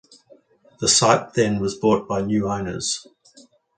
The 0.79 0.87
site 0.87 1.35
then 1.35 1.59
was 1.59 1.75
bought 1.75 2.07
by 2.07 2.21
new 2.23 2.49
owners. 2.49 3.05